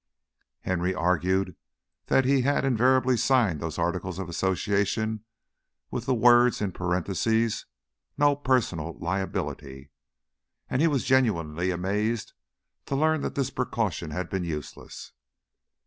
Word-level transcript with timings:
Henry 0.61 0.95
argued 0.95 1.55
that 2.07 2.25
he 2.25 2.41
had 2.41 2.65
invariably 2.65 3.15
signed 3.15 3.59
those 3.59 3.77
articles 3.77 4.17
of 4.17 4.27
association 4.29 5.23
with 5.91 6.07
the 6.07 6.15
words, 6.15 6.59
in 6.59 6.71
parentheses, 6.71 7.67
"No 8.17 8.35
personal 8.35 8.97
liability," 8.97 9.91
and 10.67 10.81
he 10.81 10.87
was 10.87 11.05
genuinely 11.05 11.69
amazed 11.69 12.33
to 12.87 12.95
learn 12.95 13.21
that 13.21 13.35
this 13.35 13.51
precaution 13.51 14.09
had 14.09 14.27
been 14.27 14.43
useless. 14.43 15.11